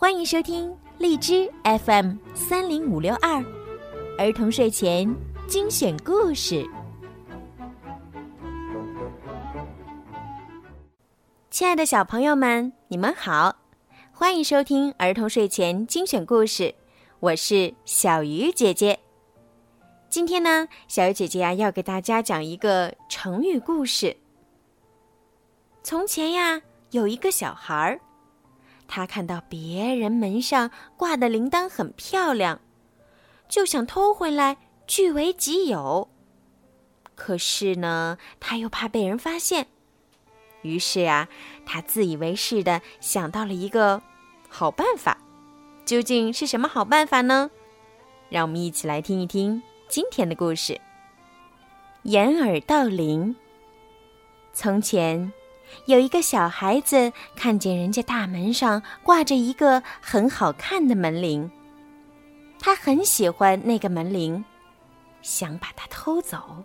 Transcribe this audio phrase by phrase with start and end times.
[0.00, 3.44] 欢迎收听荔枝 FM 三零五六二
[4.16, 5.12] 儿童睡前
[5.48, 6.64] 精选故事。
[11.50, 13.56] 亲爱的小朋友们，你们好，
[14.12, 16.72] 欢迎收听儿童睡前精选故事。
[17.18, 19.00] 我是小鱼姐姐。
[20.08, 24.16] 今天呢，小鱼姐姐呀要给大家讲一个成语故事。
[25.82, 28.00] 从前呀，有一个小孩儿。
[28.88, 32.60] 他看到别人门上挂的铃铛很漂亮，
[33.48, 34.56] 就想偷回来
[34.86, 36.08] 据为己有。
[37.14, 39.66] 可是呢，他又怕被人发现，
[40.62, 41.28] 于是呀，
[41.66, 44.02] 他自以为是的想到了一个
[44.48, 45.18] 好办法。
[45.84, 47.50] 究竟是什么好办法呢？
[48.28, 50.80] 让我们一起来听一听今天的故事。
[52.02, 53.36] 掩耳盗铃。
[54.52, 55.32] 从前。
[55.86, 61.50] 有一个小孩子看见人家大门上挂着一个很好看的门铃，
[62.60, 64.44] 他很喜欢那个门铃，
[65.22, 66.64] 想把它偷走。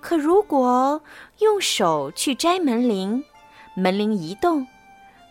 [0.00, 1.00] 可如果
[1.38, 3.24] 用手去摘门铃，
[3.74, 4.66] 门铃一动，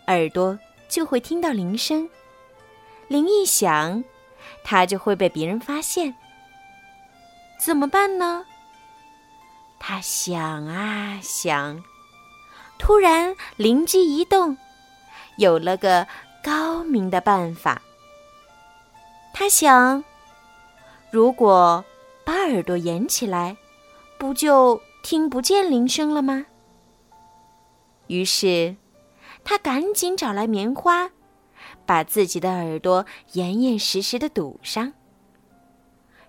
[0.08, 0.58] 耳朵
[0.88, 2.08] 就会听到铃声，
[3.06, 4.02] 铃一响，
[4.64, 6.14] 他就会被别人发现。
[7.60, 8.44] 怎么办呢？
[9.78, 11.80] 他想啊想。
[12.84, 14.58] 突然灵机一动，
[15.38, 16.06] 有了个
[16.42, 17.80] 高明的办法。
[19.32, 20.04] 他想，
[21.10, 21.82] 如果
[22.24, 23.56] 把耳朵掩起来，
[24.18, 26.44] 不就听不见铃声了吗？
[28.08, 28.76] 于是，
[29.42, 31.10] 他赶紧找来棉花，
[31.86, 34.92] 把自己的耳朵严严实实的堵上。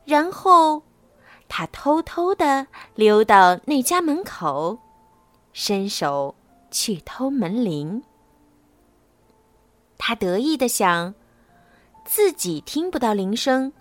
[0.05, 0.83] 然后，
[1.49, 4.79] 他偷偷的溜到那家门口。
[5.51, 6.35] 伸手
[6.75, 8.03] 去偷门铃，
[9.97, 11.15] 他得意的想，
[12.03, 13.71] 自己听不到铃声，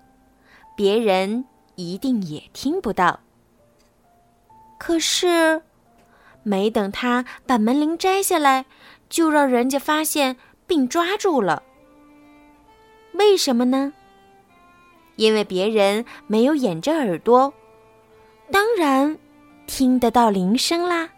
[0.76, 3.18] 别人一定也听不到。
[4.78, 5.60] 可是，
[6.44, 8.64] 没等他把门铃摘下来，
[9.08, 11.64] 就让人家发现并抓住了。
[13.14, 13.92] 为什么呢？
[15.16, 17.52] 因为别人没有掩着耳朵，
[18.52, 19.18] 当然
[19.66, 21.10] 听得到铃声啦。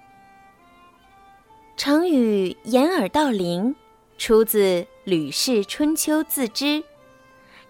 [1.77, 3.77] 成语“掩耳盗铃”
[4.17, 6.65] 出自《吕氏春秋·自知》，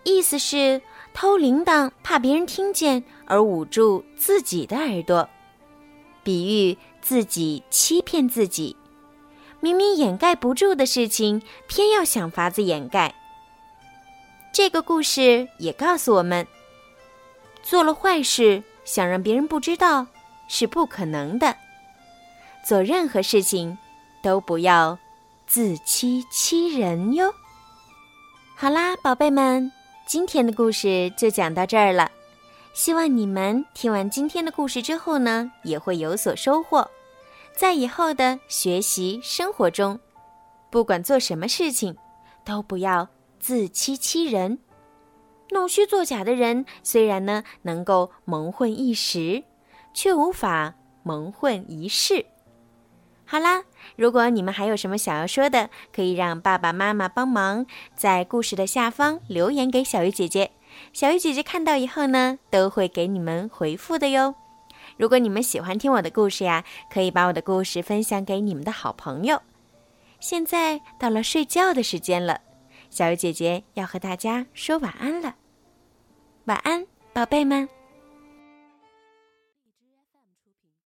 [0.04, 0.80] 意思是
[1.12, 5.28] 偷铃铛怕别人听见而捂住自己的耳朵，
[6.22, 8.76] 比喻自己欺骗自己，
[9.58, 13.12] 明明掩盖不住的事情，偏要想法子掩盖。
[14.52, 16.46] 这个故事也告诉我们，
[17.60, 20.06] 做了坏事想让别人不知道
[20.46, 21.56] 是不可能的，
[22.64, 23.76] 做任何事情。
[24.26, 24.98] 都不要
[25.46, 27.32] 自欺欺人哟。
[28.56, 29.70] 好啦，宝贝们，
[30.04, 32.10] 今天的故事就讲到这儿了。
[32.74, 36.90] 希望你们听完今天的故事之后呢，也会有所收获。
[37.54, 40.00] 在以后的学习生活中，
[40.70, 41.96] 不管做什么事情，
[42.44, 43.08] 都不要
[43.38, 44.58] 自欺欺人。
[45.50, 49.44] 弄虚作假的人，虽然呢能够蒙混一时，
[49.94, 52.26] 却无法蒙混一世。
[53.28, 53.64] 好啦，
[53.96, 57.66] 如果你们还有什么想要说的，可以让爸爸妈妈帮忙
[57.96, 60.52] 在故事的下方留言给小鱼姐姐。
[60.92, 64.36] 小鱼姐姐看到以后呢，都会给你们回复的哟。
[64.96, 69.42] 如果你们喜欢听我的故事呀，可以把我的故事分享给你们的好朋友。
[70.20, 72.40] 现在到了睡觉的时间了，
[72.90, 75.34] 小鱼姐姐要和大家说晚安了。
[76.44, 77.68] 晚安，宝贝们。